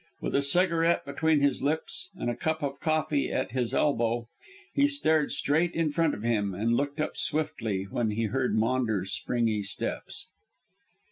With 0.19 0.33
a 0.33 0.41
cigarette 0.41 1.05
between 1.05 1.41
his 1.41 1.61
lips 1.61 2.09
and 2.15 2.27
a 2.27 2.35
cup 2.35 2.63
of 2.63 2.79
coffee 2.79 3.31
at 3.31 3.51
his 3.51 3.71
elbow, 3.71 4.27
he 4.73 4.87
stared 4.87 5.29
straight 5.31 5.75
in 5.75 5.91
front 5.91 6.15
of 6.15 6.23
him, 6.23 6.53
but 6.53 6.67
looked 6.69 6.99
up 6.99 7.15
swiftly 7.15 7.83
when 7.83 8.09
he 8.09 8.23
heard 8.23 8.55
Maunders' 8.57 9.11
springy 9.13 9.61
steps. 9.61 10.25